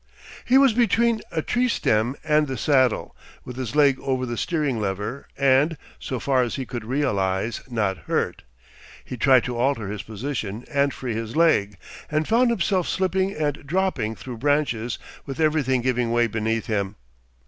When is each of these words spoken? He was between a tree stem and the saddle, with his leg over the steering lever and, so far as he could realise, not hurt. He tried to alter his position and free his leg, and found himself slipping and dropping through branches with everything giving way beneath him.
He 0.45 0.57
was 0.57 0.73
between 0.73 1.21
a 1.31 1.43
tree 1.43 1.67
stem 1.69 2.15
and 2.23 2.47
the 2.47 2.57
saddle, 2.57 3.15
with 3.45 3.55
his 3.55 3.75
leg 3.75 3.99
over 3.99 4.25
the 4.25 4.35
steering 4.35 4.81
lever 4.81 5.27
and, 5.37 5.77
so 5.99 6.19
far 6.19 6.41
as 6.41 6.55
he 6.55 6.65
could 6.65 6.83
realise, 6.83 7.61
not 7.69 7.99
hurt. 8.07 8.41
He 9.05 9.15
tried 9.15 9.43
to 9.43 9.57
alter 9.57 9.89
his 9.89 10.01
position 10.01 10.65
and 10.71 10.91
free 10.91 11.13
his 11.13 11.35
leg, 11.35 11.77
and 12.09 12.27
found 12.27 12.49
himself 12.49 12.87
slipping 12.87 13.33
and 13.35 13.61
dropping 13.63 14.15
through 14.15 14.37
branches 14.39 14.97
with 15.27 15.39
everything 15.39 15.81
giving 15.81 16.11
way 16.11 16.25
beneath 16.25 16.65
him. 16.65 16.95